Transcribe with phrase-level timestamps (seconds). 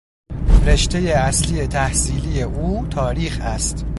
[0.65, 3.85] رشتهی اصلی تحصیلی او تاریخ است.